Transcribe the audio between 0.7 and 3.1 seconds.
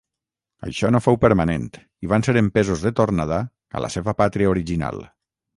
no fou permanent i van ser empesos de